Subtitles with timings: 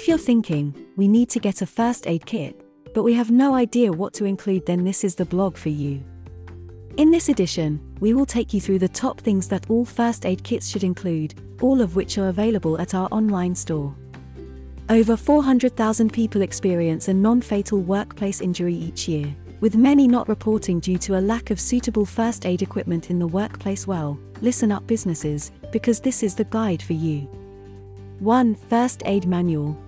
[0.00, 2.58] If you're thinking, we need to get a first aid kit,
[2.94, 6.02] but we have no idea what to include, then this is the blog for you.
[6.96, 10.42] In this edition, we will take you through the top things that all first aid
[10.42, 13.94] kits should include, all of which are available at our online store.
[14.88, 20.80] Over 400,000 people experience a non fatal workplace injury each year, with many not reporting
[20.80, 23.86] due to a lack of suitable first aid equipment in the workplace.
[23.86, 27.28] Well, listen up, businesses, because this is the guide for you.
[28.20, 28.54] 1.
[28.54, 29.78] First Aid Manual.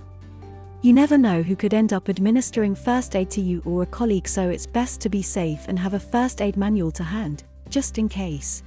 [0.83, 4.27] You never know who could end up administering first aid to you or a colleague,
[4.27, 7.99] so it's best to be safe and have a first aid manual to hand, just
[7.99, 8.65] in case.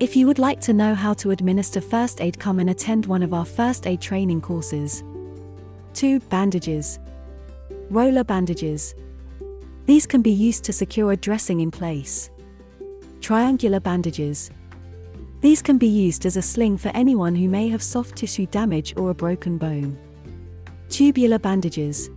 [0.00, 3.22] If you would like to know how to administer first aid, come and attend one
[3.22, 5.04] of our first aid training courses.
[5.92, 6.18] 2.
[6.20, 6.98] Bandages.
[7.90, 8.94] Roller bandages.
[9.84, 12.30] These can be used to secure a dressing in place.
[13.20, 14.50] Triangular bandages.
[15.42, 18.94] These can be used as a sling for anyone who may have soft tissue damage
[18.96, 19.98] or a broken bone.
[20.98, 22.10] Tubular bandages.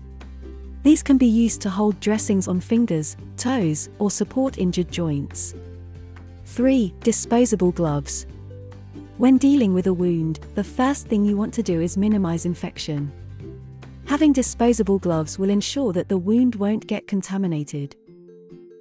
[0.81, 5.53] These can be used to hold dressings on fingers, toes, or support injured joints.
[6.45, 6.91] 3.
[7.01, 8.25] Disposable gloves.
[9.19, 13.11] When dealing with a wound, the first thing you want to do is minimize infection.
[14.05, 17.95] Having disposable gloves will ensure that the wound won't get contaminated.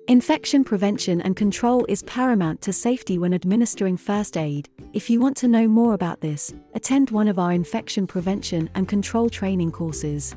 [0.08, 4.70] Infection prevention and control is paramount to safety when administering first aid.
[4.92, 8.88] If you want to know more about this, attend one of our infection prevention and
[8.88, 10.34] control training courses.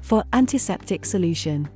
[0.00, 1.68] For antiseptic solution.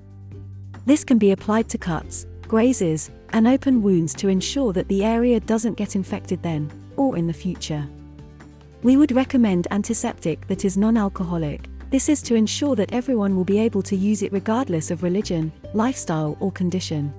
[0.87, 5.39] This can be applied to cuts, grazes, and open wounds to ensure that the area
[5.39, 7.87] doesn't get infected then, or in the future.
[8.83, 13.45] We would recommend antiseptic that is non alcoholic, this is to ensure that everyone will
[13.45, 17.13] be able to use it regardless of religion, lifestyle, or condition.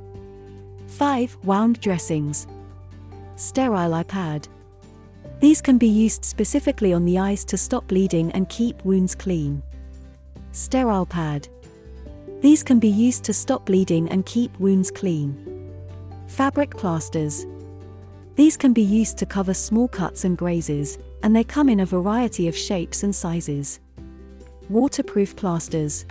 [0.87, 1.37] 5.
[1.43, 2.47] Wound dressings.
[3.35, 4.47] Sterile eye pad.
[5.43, 9.61] These can be used specifically on the eyes to stop bleeding and keep wounds clean.
[10.53, 11.49] Sterile pad.
[12.39, 15.35] These can be used to stop bleeding and keep wounds clean.
[16.27, 17.45] Fabric plasters.
[18.37, 21.85] These can be used to cover small cuts and grazes, and they come in a
[21.85, 23.81] variety of shapes and sizes.
[24.69, 26.05] Waterproof plasters.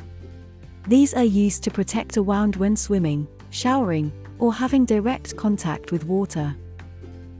[0.86, 6.04] These are used to protect a wound when swimming, showering, or having direct contact with
[6.04, 6.54] water.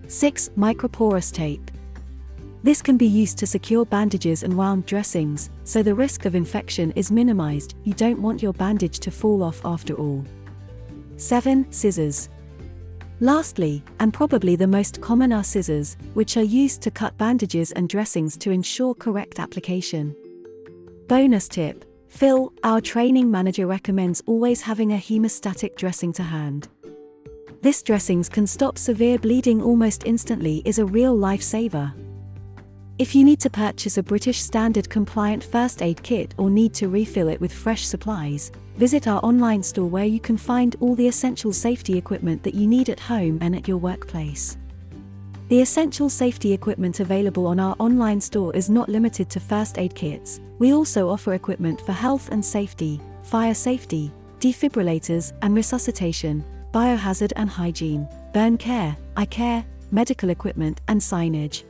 [0.07, 0.49] 6.
[0.57, 1.71] Microporous tape.
[2.63, 6.93] This can be used to secure bandages and wound dressings, so the risk of infection
[6.93, 7.75] is minimized.
[7.83, 10.25] You don't want your bandage to fall off after all.
[11.17, 11.71] 7.
[11.73, 12.29] Scissors.
[13.19, 17.89] Lastly, and probably the most common are scissors, which are used to cut bandages and
[17.89, 20.15] dressings to ensure correct application.
[21.09, 26.69] Bonus tip Phil, our training manager, recommends always having a hemostatic dressing to hand.
[27.61, 31.93] This dressings can stop severe bleeding almost instantly is a real lifesaver.
[33.03, 36.87] If you need to purchase a British Standard compliant first aid kit or need to
[36.87, 41.09] refill it with fresh supplies, visit our online store where you can find all the
[41.09, 44.57] essential safety equipment that you need at home and at your workplace.
[45.49, 49.97] The essential safety equipment available on our online store is not limited to first aid
[49.97, 57.33] kits, we also offer equipment for health and safety, fire safety, defibrillators and resuscitation, biohazard
[57.35, 61.65] and hygiene, burn care, eye care, medical equipment, and signage.